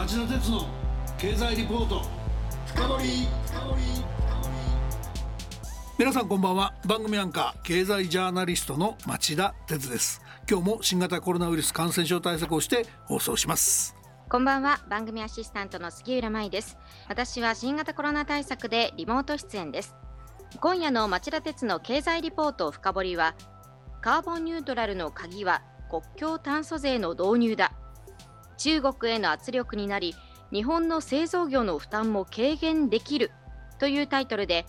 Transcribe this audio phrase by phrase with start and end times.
[0.00, 0.66] 町田鉄の
[1.18, 2.00] 経済リポート。
[2.64, 3.28] 深掘
[5.98, 6.72] 皆さんこんばんは。
[6.86, 10.22] 番組アンカー経済ジャーナリストの町田鉄です。
[10.50, 13.94] 今日も新型コロナウイルス感染症対策をして放送します。
[14.30, 14.80] こんばんは。
[14.88, 16.78] 番組アシスタントの杉浦舞です。
[17.10, 19.94] 私は新型コロナ対策でリモート出演です。
[20.62, 23.34] 今夜の町田鉄の経済リポート深掘は
[24.00, 25.60] カーボンニュートラルの鍵は
[25.90, 27.74] 国境炭素税の導入だ。
[28.60, 30.14] 中国への圧力になり
[30.52, 33.30] 日本の製造業の負担も軽減できる
[33.78, 34.66] というタイトルで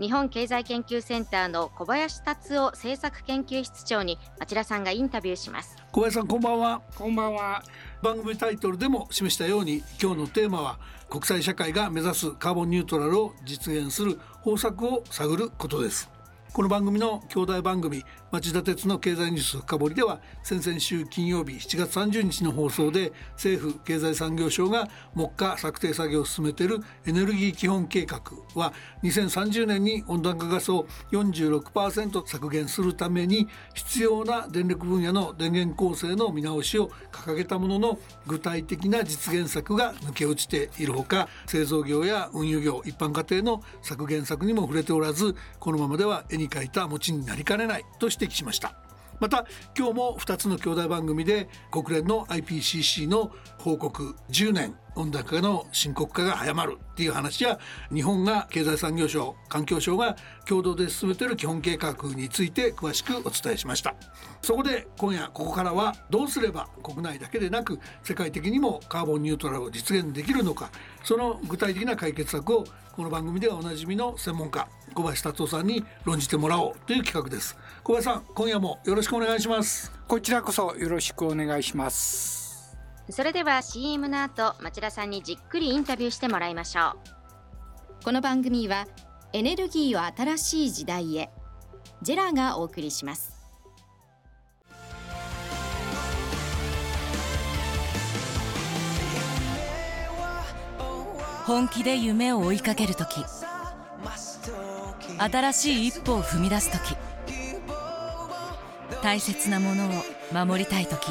[0.00, 5.76] 日本経済研究センターの小林達夫政策研究室長に町田さんがインタビューします。
[5.92, 6.82] 小林さんこんばんは。
[6.96, 7.62] こんばんは。
[8.02, 16.10] 番組タイトルでも示したように今日のテーマは国際社会が目指すカーボンニュートラルを実現する方策を探ることです。
[16.52, 28.20] この番組の兄弟番組町田鉄の経済ニュース深掘りでは先々週金曜日7月30日の放送で政府経済産業省が目下策定作業を進めているエネルギー基本計画
[28.54, 48.74] は2030年に温暖化ガスを46%削減するために必要な電力分野の電源構成の見直しを掲げたものの具体的な実現策が抜け落ちているほか製造業や運輸業一般家庭の削減策にも触れておらずこのままでは絵に描いた餅になりかねないとして指摘しました。
[49.20, 53.32] また今日も2つの兄弟番組で国連の IPCC の
[53.68, 57.58] 報告10年温暖化の深刻化が早まるっていう話や
[57.92, 60.16] 日本が経済産業省環境省が
[60.46, 63.94] 共同で進めている基本計画について詳しくお伝えしました。
[64.40, 70.70] そこで今夜ここからはどうすれば国内だけでなく世界的にもカーボンニュートラルを実現できるのか
[71.04, 77.58] その具体的な解決策をこの番組ではおなじみの専門家小林達夫さんに論じてもらおうという企画です。
[77.84, 79.92] 小林さん今夜もよろしくお願いします。
[80.08, 82.47] こちらこそよろしくお願いします。
[83.10, 86.90] それでは CM の後町田さんにじっくりインタビューしてもらいましょ
[88.00, 88.04] う。
[88.04, 88.86] この番組は
[89.32, 91.30] エネルギーを新しい時代へ
[92.02, 93.32] ジェラがお送りします。
[101.46, 103.24] 本気で夢を追いかける時
[105.18, 106.94] 新しい一歩を踏み出す時
[109.02, 109.90] 大切なものを
[110.30, 111.10] 守りたい時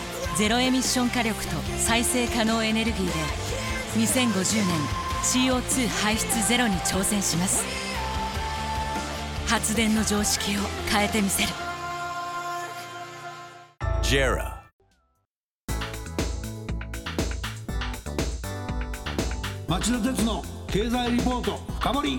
[0.37, 3.11] ゼロエミッション火力と再生可能エネルギーで
[3.99, 7.63] 2050年 CO2 排出ゼロに挑戦します。
[9.47, 11.49] 発電の常識を変えてみせる。
[14.01, 14.63] ジェラ
[19.67, 22.17] 町田鉄の経済リポート深掘り。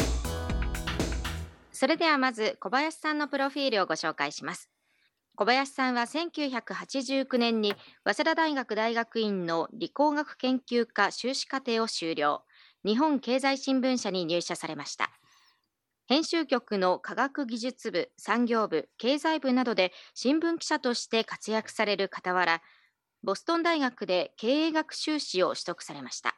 [1.73, 4.72] それではまず小林さんのプロフィールをご紹介します
[5.35, 12.45] 小林さんは1989年に早稲田大学大学院の理工学研究科修士課程を修了。
[12.85, 15.11] 日本経済新聞社に入社されました。
[16.07, 22.61] 編集局の科学技術部産業部経済部などで新聞記者として活躍される傍ら
[23.23, 26.37] ボストン大学で経営学修士を取得されました。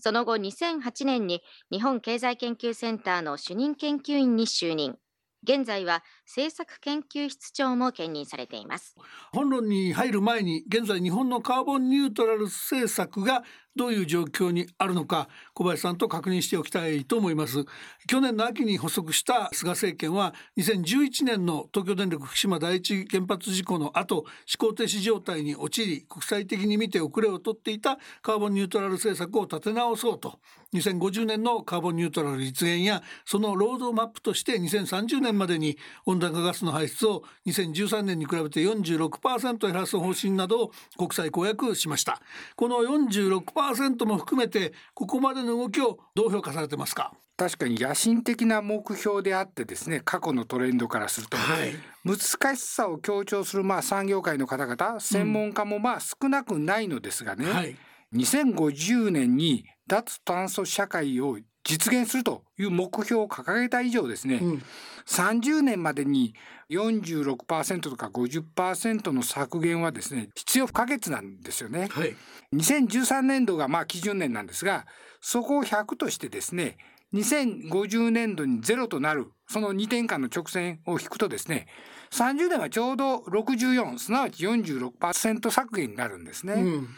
[0.00, 4.96] その後2008年に日本経済研究センターの主任研究員に就任。
[5.44, 8.96] 現在は政策研究室長も兼任されています。
[9.32, 13.44] 本論に入る前に現在日本のカーボンニュートラル政策が
[13.76, 17.64] どういう状況にあるのか小林さんと確認しておきたいと思います。
[18.06, 24.26] 去年の秋に発足した菅政権は2011年の東京電力福島第一原発事故の後思
[24.58, 30.38] 考停止状態に陥り国際的に見て遅れを取っていたカーボンニュートラル政策を立て直そうと
[30.74, 42.20] 2050年のカーボンニュートラル実現やそのロードマップとして2030年までに温暖化ガスの排出を2013年に比べて46%減らす方針などを国際公約しました。
[42.56, 43.63] この46%
[44.06, 47.12] も含めてここまでの動きをどう評価されてますか？
[47.36, 51.74] 確かに野心的な目標であってですね過去のトレンドからすると、はい、
[52.04, 57.52] 難しさを強調するまあ産業界の方々専門家もまあ少なくないのですがね、うん。
[57.52, 57.76] はい、
[58.14, 64.62] 2050年に脱炭素社会を実現するという目標を掲げた以上ですね、うん、
[65.06, 66.34] 30年までに
[66.70, 71.88] 46%とか50%の削減はですね必要不可欠なんですよね。
[71.90, 72.14] はい、
[72.54, 74.86] 2013年度がまあ基準年なんですが
[75.20, 76.76] そこを100としてですね
[77.14, 81.66] 2050年度にゼロとなるその2点間の直線を引くとですね
[82.10, 86.54] 30年はちょうど64すなわち46%削減になるんですね。
[86.54, 86.88] うん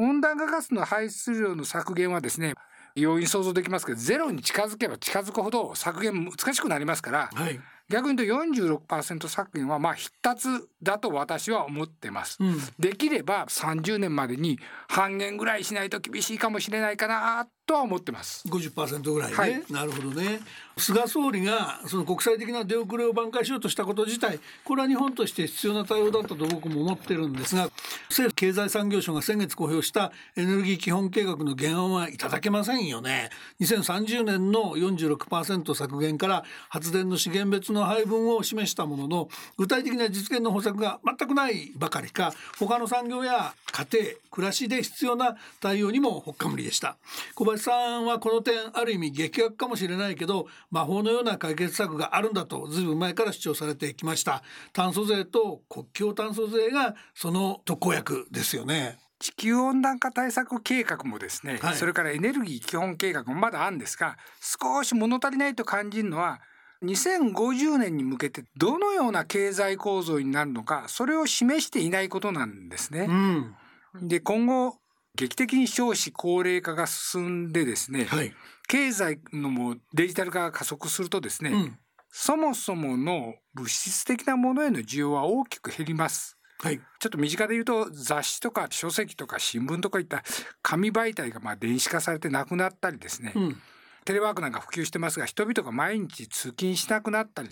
[0.00, 2.54] 温暖化ガスの排出量の削減はですね
[3.00, 8.54] 容易に想像できますけどゼロに近づけば近づくほど削減難しくなりますから、はい、逆に言うと
[8.86, 10.48] 46%削減はまあ必達
[10.82, 14.58] だと私は思ってます、うん、できれば30年までに
[14.88, 18.48] 半減ぐらいしないと厳しいかもしれないかなとは思ってます。
[18.48, 20.40] 50%ぐらいね、はい、なるほどね。
[20.76, 27.70] 菅総理がその国際的な出遅れを挽回しようとしたこと自体これは日本として必要な対応だったと僕も思ってるんですが
[28.08, 33.30] 政府経済産業省が先月公表したエネルギー基本計画の原案はいただけませんよね。
[33.60, 39.28] 2030年の46%削減から発電の資源別の配分を示したものの
[39.58, 46.96] 具体的な実現の方策が全くないばかりか他の産業や家庭暮らしで必要な対応にもほっかむりでした。
[47.34, 54.42] 小林さんはこの点ある意味劇薬かもしれないけど魔法のような解決策があるんだとずいぶん前から主張されてきました。
[54.72, 58.98] 炭素税と国境炭素税がその特効薬ですよね。
[59.20, 66.40] 地球温暖化対策計画もですね、はい、それからエネルギー基本計画もまだあるんですが少し物足りないと感じるのは
[66.82, 73.06] 2050年に向けてどのような経済構造になるのかそれを示していないことなんですね。
[73.10, 74.79] うん、で今後
[75.14, 78.32] 劇的に少子高齢化が進んでですね、はい、
[78.68, 81.78] 経済のもデジタル化が加速するとですね、うん、
[82.10, 86.36] そもそもの物質的なものへの需要は大きく減ります。
[86.62, 90.22] はい、ちょっと身近で言うと雑誌とか書籍とか新聞とかいった
[90.62, 93.56] 紙媒体がまあ電子化されてなくなったりですね、うん、
[94.04, 97.48] テレワークなんか普及してますが人々が毎日通勤しなくなったり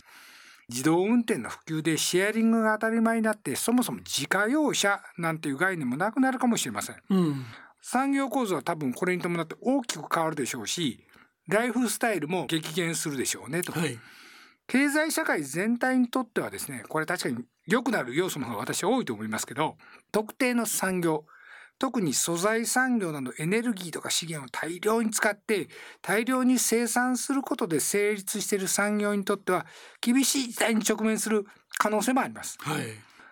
[0.68, 7.44] 自動運転の普及でシェアリングが当たり前になってそもそも自家用車なんていう概念もなくなるかもしれません、うん、
[7.80, 11.04] 産業構造は多分これに伴って大きく変わるでしょうし
[11.48, 13.98] ライフスタイルも激減するでしょうねと、はい、
[14.66, 19.76] 経済社会全体にとってはですねこれ確かに良くなる要素の方が私は多いと思いますけど
[20.12, 21.24] 特定の産業
[21.78, 25.68] 特に素材産業などエネルギーとか資源を大量に使って
[26.02, 29.66] 大量に生産することで成立している産業にとっては
[30.00, 31.46] 厳しい時代に直面する
[31.78, 32.58] 可能性もあります。
[32.60, 32.84] はい、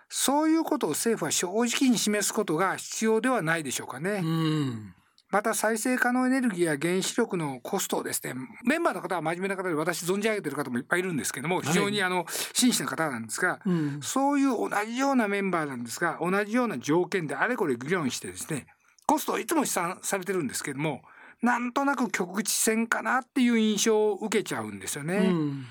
[0.09, 4.21] そういうことを政府は正直に示すことが必要ではないでしょうかね。
[4.23, 4.95] うん
[5.31, 8.35] また再生可能エネルギーや原子力のコストをですね
[8.65, 13.61] メンバーの方は真面目な方で私存じ上げてる方もいっぱいいるんですけども非常にあの真摯な方なんですが、
[14.03, 18.67] そういう同じようなメンバーなんですが同じような条件であれこれ議論してですね
[19.07, 21.03] コストをいつも試算されてるんですけども
[21.43, 25.17] なんとなく局地戦かなっていう印象を受けちゃうんですよね。
[25.17, 25.67] うん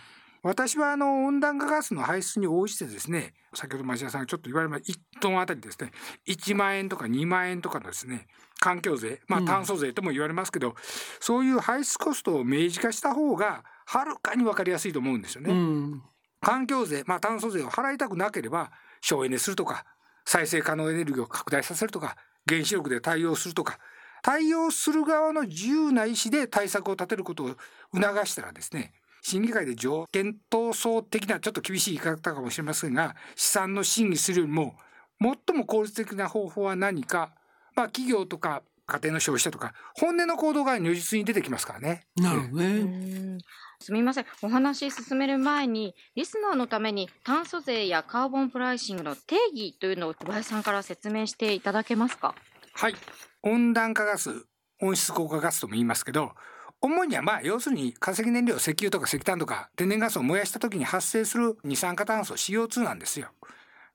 [0.46, 5.90] 私はあの温暖化ガスの排出に応じてですね先ほど町田さんがちょっと言われました1トンあたりですね
[6.28, 8.28] 1万円とか2万円とかのですね
[8.60, 10.74] 環境税まあ炭素税とも言われますけど、うん、
[11.20, 15.52] そういう排出コストを明示化した方がはるかに分かりやすいと思うんですよね。
[15.52, 16.04] うん、
[16.42, 18.72] 環境税まあ炭素税を払いたくなければ
[19.02, 19.84] 省エネするとか
[20.26, 23.80] 再生可能エネルギーを拡大させるとか原子力で対応するとか
[24.22, 27.48] 対応する側の自由な意思で対策を立てることを
[27.96, 28.94] 促したらですね
[29.28, 34.76] 審議会で条件闘争的なちょっと厳しい言い方かもしれませんが資産の審議するよりも
[35.20, 37.32] 最も効率的な方法は何か、
[37.76, 42.06] まあ、企業とか家庭の消費者とか本音の行動が如実に出てきますからね。
[42.18, 43.40] なるほどね。
[43.80, 44.26] すみません。
[44.44, 52.36] お話進める前にリスナーのために炭素税やカーボンプライシングの定義というのを小林さんから説明していただけますか？
[52.76, 52.96] はい。
[53.42, 54.46] 温暖化ガス
[54.84, 56.34] 温室効果ガスとも言いますけど
[56.86, 63.30] 主にはまあ要するに化石燃料石油とか石炭とか天然ガスを燃やした時に発生する二酸化炭素 CO2 なんですよ。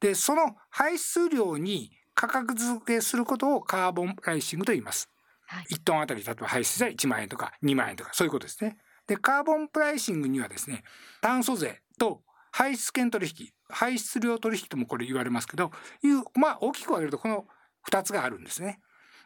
[0.01, 5.09] でその排出量に価格付けすることをカーボンプライシングと言います。
[5.47, 8.77] はい、1トンあたり例えば排出税1万円とか2万円とかそういうことですね。
[9.07, 10.83] でカーボンプライシングにはですね
[11.21, 15.71] 炭素税と排出権取引排出量取引ともこれ言われますけど
[16.03, 17.47] いうまあ大きく分けるとこの
[17.89, 18.81] 2つがあるんですね。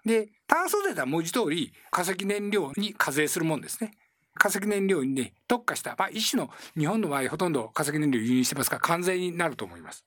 [0.04, 3.92] で炭素税は文字通り化石燃料に課税するもんですね。
[4.34, 10.04] 化石燃料にね特化した、まあ、一種の日本の場合ほとんど化石燃料輸入してますから関税になると思います。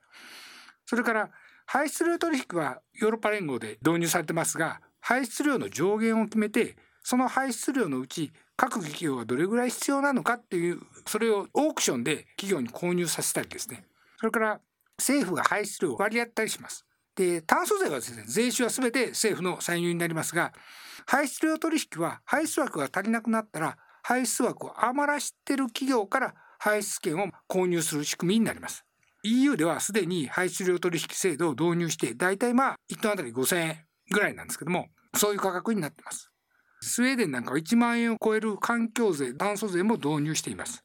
[0.86, 1.30] それから
[1.66, 13.84] 排出量取引はヨーロッパ連合で導入されてますが排出量の上限を決めてその排出量のうち各企業がどれぐらい必要なのかっていうそれをオークションで企業に購入させたりですね
[14.18, 14.60] それから
[14.98, 16.87] 政府が排出量を割り当てたりします
[17.18, 20.54] で炭素税はですね税収は全て政府の歳入になりますが
[21.08, 28.86] 排出量取引は排出枠が足りなくなったら排出枠を余らしてる企業から排出権を購入する仕組みになります。
[29.24, 36.32] EU ではすでに排出量取引制度を導入して大体まあ1トンあたり5000円ぐらいなんですけどもそういう価格になってます。
[36.82, 40.84] スウェーデンなんかは1万円を超える環境税炭素税も導入しています。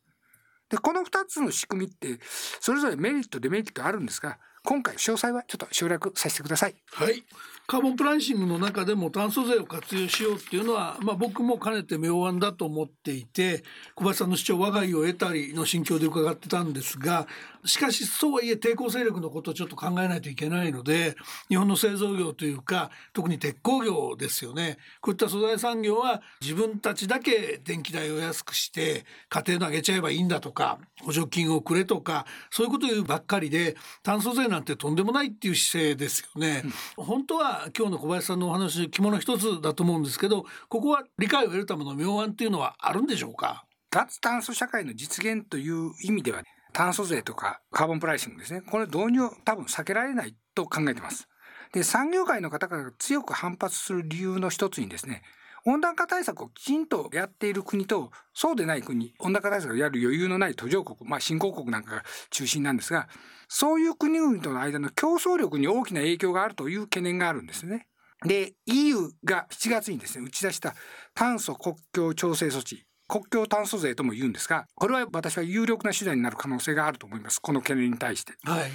[0.70, 2.18] でこの2つの仕組みって
[2.60, 6.74] それぞれメリットデメリットあるんですが今回詳細はちょっと省略させてください。
[6.92, 7.24] はい。
[7.66, 13.62] カーボンプライシングの中でも炭素税を活用しようっていうのは、まあ、僕もかねて妙案だと思っていて
[13.94, 17.26] 小林さんの主張我が家を得たりの心境で伺ってたんですが
[17.64, 21.14] しかしそうはいえ抵抗勢力のことをちょっと考えないといけないので
[21.48, 24.78] 日本の製造業というか特に鉄鋼業ですよね。
[25.00, 36.62] こういった素材産業は自分たちだけ電気代を安くして家庭の上げちゃえばいいんだとか補助金をくれとかそういうことを言うばっかりで炭素税なんてとんでもないっていう姿勢ですよね。
[36.96, 43.64] 本当は今日の小林さんのお話着物一つだと思うんですけどここは理解を得るための妙案っていうのはあるんでしょうか？
[43.90, 46.42] 脱炭素社会の実現という意味では
[46.72, 48.62] 炭素税とかカーボンプライシングですね。
[48.62, 51.28] これ導入多分避けられないと考えてます。
[51.72, 55.22] で産業界の方が強く反発する理由の一つにですね
[55.64, 63.08] 温暖化対策をきちんとやっている国とそうでない国温暖化対策をやる余裕のない途上国、まあ、新興国なんかが中心なんですが
[63.48, 67.86] そういう国々との間の競争力に大きな影響があるという懸念があるんですね。
[68.24, 70.74] で EU が7月にですね打ち出した
[71.14, 78.34] 炭素国境調整措置国境炭素税とも言うんですがこれは私は有力な手段になる可能性があると思いますこの懸念に対して。
[78.44, 78.70] はい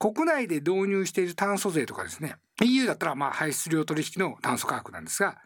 [0.00, 5.38] 国内で導入している炭素税とかですね EU だったらまあ排出量取引の炭素価格なんですが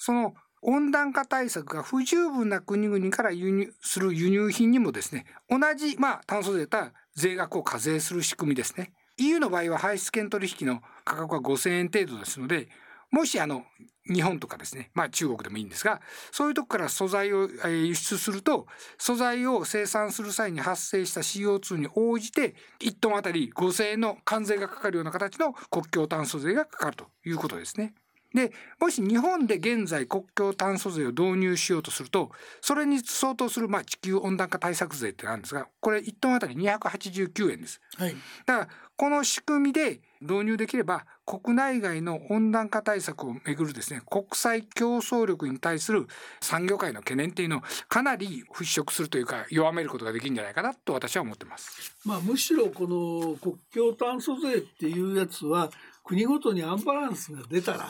[0.00, 12.68] その温暖化対策が不十分な国々から輸入する輸入品にもですね同じまあ炭素税とは税額を課税する仕組みですね EU の場合は排出権取引の価格は5000円程度ですので
[13.10, 13.64] もしあの
[14.10, 16.00] 日本とかですねまあ中国でもいいんですが
[16.32, 18.66] そういうとこから素材を輸出すると
[18.96, 27.92] 素材を生産する際に発生した CO2 に応じて1トンあたり5,000円の関税がかかるような形の国境炭素税がかかるということですね。
[28.34, 37.80] でもし日本で現在国境炭素税を導入しようとするとそれに相当するまあ地球温暖化対策税ってあるんですがこれ1トンあたり289円です。
[37.96, 38.14] はい、
[38.46, 46.06] だからこの仕組みで導入できれば国内外の温暖化対策をめぐるですね国際競争力に対する
[46.40, 51.96] 産業界の懸念っていうのをかなり払拭するというか弱めることができるんじゃないかなと私は思ってます。
[52.04, 55.70] まあむしろこの国境炭素税っていうやつは
[56.04, 57.88] 国ごとにアンバランスが出たら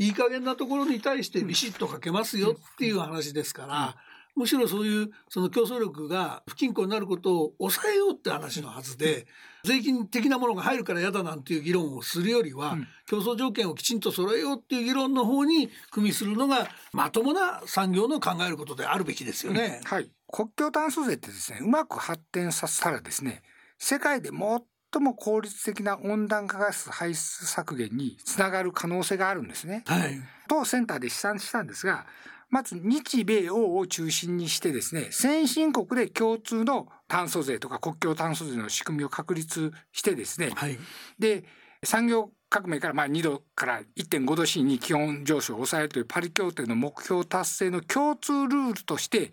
[0.00, 3.96] いい加減なところに対してビシッとかけますよっていう話ですから。
[4.36, 9.26] むしろそういうその競争力が不均衡になることを抑えようって話のはずで、
[9.64, 19.80] 税金的なものが入るから嫌だなんていう議論をするよりは、競争条件をきちんと揃えようっていう議論の方に組みするのがまともな産業の考えることであるべきですよね。
[19.84, 23.42] はい、国境炭素税ってですねうまく発展させたらですね
[23.78, 24.62] 世界で最
[24.98, 29.84] も効率的な温暖化ガス排出削減につながる可能性があるんですね。
[29.86, 32.06] はい、当センターで試算したんですが
[32.48, 40.76] まず日米欧を中心にしてですね先進国で共通の炭素税とか国境炭素税の仕組みを確立してですね、はい、
[41.18, 41.44] で
[41.84, 49.30] 産業革命からまあ2度から1.5度 C に基本上昇を抑えるというパリ協定の目標達成の共通ルールとして、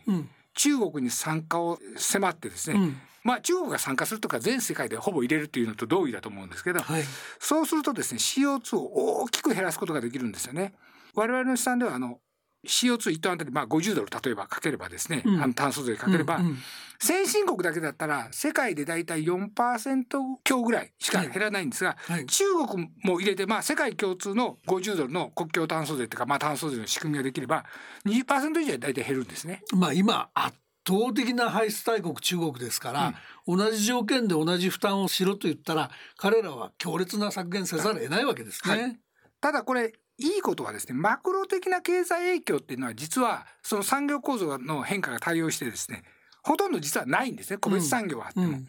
[0.53, 2.97] 中国に参加を迫ってですね、うん、
[3.27, 7.03] まあ、中国が参加するとか全世界でほぼ入れるというのと同意だと思うんですけど、はい、
[7.39, 10.73] そうするとですね CO2 を大きく減らすことができるんですよね。
[11.13, 12.21] 我々の試算ではあの
[12.65, 16.57] CO2 トンあたりまあ50ドル例えばかければですね、うん、あの炭素税かければ、うんうん、
[16.99, 20.05] 先進国だけだったら世界でだいたい4%
[20.45, 27.65] 強ぐらいしか減らないんですが、はいはい、中国も入れてまあ世界共通の50ドルの国境炭素税というかまあ炭素税の仕組みができれば
[28.05, 29.63] 20%以上だいたい減るんですね。
[29.73, 30.55] まあ今圧
[30.87, 33.13] 倒的な排出大国中国ですから、
[33.45, 38.81] うん、同じ条件で同じ負担をしろと言ったら彼らは強烈な削減せざるを得ないわけですね。
[38.81, 38.99] はい、
[39.41, 46.03] ただこれいいことはですねマクロ的な経済影響っていうのは実はその産業構造の変化が対応してですね
[46.43, 48.47] ほとんど実はないんですね個別産業はあっても。
[48.47, 48.67] うんうん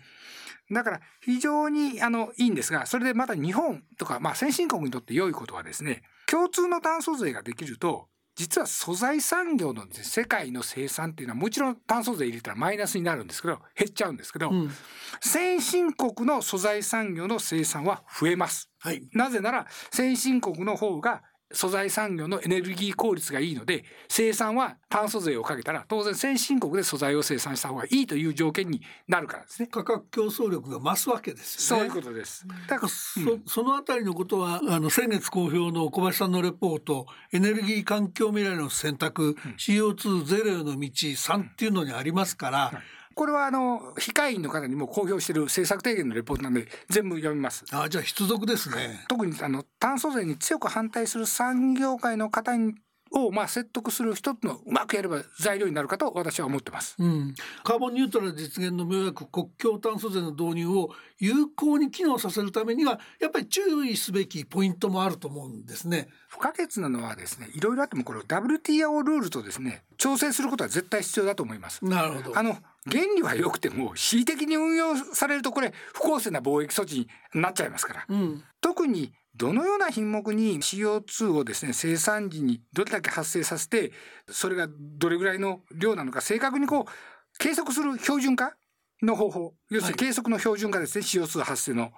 [0.70, 8.08] だから非常にあのいいんですがそれでまた日本とか、まあ、先進国にとって良いことはですね共通の炭素税ができると
[8.38, 14.71] 実は素材産業の、世界の生産っていうのはもちろん炭素税入れたらマイナスになるんですけど減っちゃうんですけど、うん、
[15.21, 29.69] 先進国の素材産業の生産は増えます、はい、なぜなら先進国の方が素材産業のエネルギー効率がいいので生産は炭素税をかけたら当然先進国で素材を生産した方がいいという条件になるからですね。
[29.71, 31.88] 価格競争力が増すわけですよね。
[31.88, 32.47] そういうことです。
[32.69, 42.83] だからそうん、そのあたりのことはあの先月公表の小林さんのレポートエネルギー環境未来の選択、うん、CO2 ゼロへの道3っていうのにありますから、
[43.18, 47.64] これはあの非会員の方にも公表している政策提言のレポートなんで全部読みます。
[47.72, 49.04] あじゃあ必読ですね。
[49.08, 52.76] 特にあの炭素税に強く反対する産業界の方に
[53.10, 57.34] をまあ説得する一つのうまくやれば材料になるかと私は思ってます、うん、
[57.64, 66.08] カーボンニュートラル実現の妙薬国境炭素税の導入を有効に機能させるためにはやっぱり注意すべきポイントもあると思うんですね。
[66.28, 71.84] 不可欠なのはですねいろいろあってもこれ WTO ルールとですね調整することは絶対必要だと思います。
[71.84, 72.38] なるほど。
[72.38, 72.58] あの
[72.90, 83.92] 原理は良くても恣意的に運用されるとこれ不公正な貿易措置になっちゃいますから、うん、特にどのような品目に CO2 をですね生産時にどれだけ発生させて
[84.28, 88.54] それがどれぐらいの量なのか正確にこう計測する標準化
[89.00, 89.54] の方法。
[89.71, 91.92] 要するに計測の標準化ですね、はい、CO2 発生の、はい、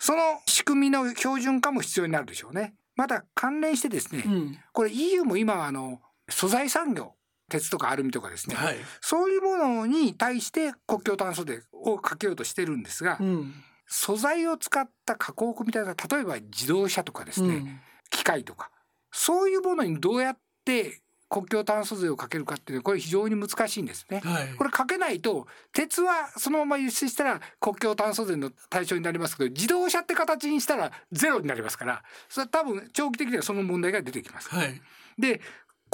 [0.00, 2.74] その仕組みの標準化も必要になるでしょうね。
[2.96, 7.14] また関連してですね、うん、これ EU も今はあの素材産業
[7.48, 13.54] 鉄とかアルミとかですね、はい、そういうものに対して国境炭素税をかけようとしてるんですが、うん。
[13.86, 18.70] 素材を使った加工みたいな例えば自動車とかですね、うん、機械とか
[19.12, 34.48] そういうものにどうやって国境炭素税をかけるかっていうのはこれ非常に難しいんですね、はい、これかけないと鉄はそのまま輸出したら国境炭素税の対象になりますけど自動車って形にしたらゼロになりますからそれは多分長期的にはその問題が出てきます。
[34.48, 34.80] はい、
[35.18, 35.40] で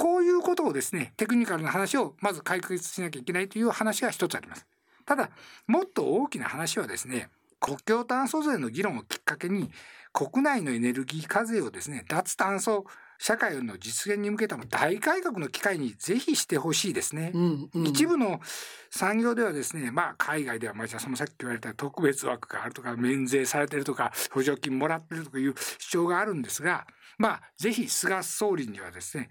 [0.01, 4.65] こういうことをですねテクニカルな話をまず解決しなきゃいけないという話が一つあります。
[5.05, 5.29] ただ
[5.67, 7.29] もっと大きな話はですね
[7.59, 9.69] 国境炭素税の議論をきっかけに
[10.11, 12.87] 国内のエネルギー課税をですね脱炭素
[13.23, 18.41] 社会の実現に向けた大改革の機会にぜひしてほしいですね、うんうん、一部の
[18.89, 26.87] 産業ではですねまあ海外ではまあそのさっき言われた特別枠があるとか免税されてるとか補助金もらってるとかいう主張があるんですが
[27.19, 29.29] まあぜひ菅総理にはですね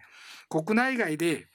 [0.49, 1.49] 国内外で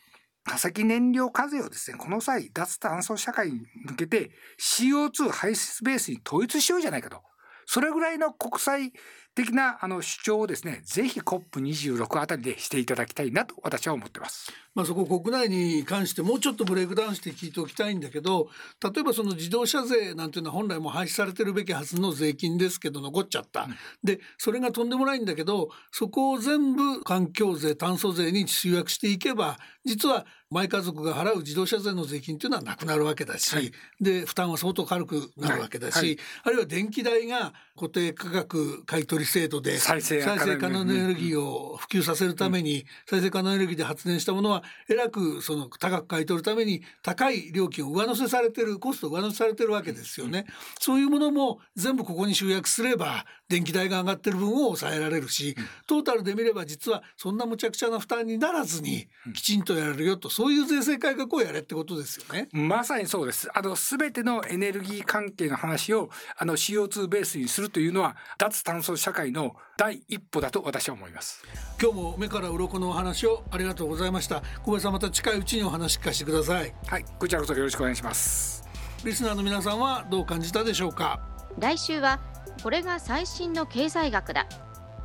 [0.43, 7.23] 化石燃料課税をですね、この際、脱炭素社会に向けて CO2 排出ベースに統一しようじゃないかと。
[7.65, 8.93] それぐらいの国際
[9.35, 14.64] 的なあの主張をですねぜひ COP26 あたりでしていただきたいなと私は思ってます。
[14.75, 18.49] まあそこ国内に関してもうちょっとブレイクダウンして聞いておきたいんだけど
[18.83, 36.05] 例えばその自動車税なんていうのは本来も廃止されてるべきはずの税金ですけど残っちゃった、うん、でそれがとんでもないんだけどそこを全部環境税炭素税に集約していけば実はマイ家族が払う自動車税の税金っていうのはなくなるわけだし、はい、で負担は相当軽くなるわけだし、はい。
[36.07, 41.35] はい、あるいは電気代が固定価格買取制度で再生可能エネルギー。
[41.35, 50.45] を普及させるために、再生可能エネルギーで発電したものはえらくその高く買い取るために高い料金を上乗せされてるコスト上乗せされてるわけですよね。
[50.79, 55.55] そういうものも全部ここに集約すれば電気代が上がってる分を抑えられるし、
[55.87, 62.49] トータルで見れば実はそんなむちゃくちゃな負担にならずにきちんとやれるよとそういう税制改革をやれってことですよね。
[62.51, 63.49] まさにそうです。
[63.53, 71.43] あの全てのエネルギー関係の話をあの CO2 ベースにするというのは脱炭素社会の第一歩だと私は思います。
[71.81, 74.41] 今日も目から鱗のお話をありがとうございました。
[74.63, 76.73] 小林さんまた近いうちにお話聞かせてください。
[76.87, 78.67] はい、こちらこそよろしくお願いします。
[79.03, 81.19] リスナーの皆さんはどう感じたでしょうか？
[81.59, 82.19] 来週は
[82.63, 84.47] これが最新の経済学だ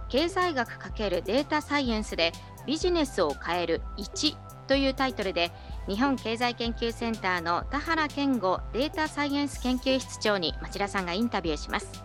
[0.08, 2.32] 経済学×データサイエンスで
[2.66, 4.36] ビジネスを変える1
[4.66, 5.50] というタイトルで
[5.86, 12.04] 日本経済研究センターの田原健吾データサイエンス研究室長に町田さんがインタビューします